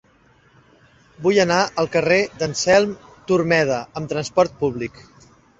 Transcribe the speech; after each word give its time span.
Vull 1.25 1.41
anar 1.43 1.59
al 1.83 1.91
carrer 1.97 2.17
d'Anselm 2.39 2.97
Turmeda 3.33 3.81
amb 4.03 4.11
trasport 4.15 4.61
públic. 4.65 5.03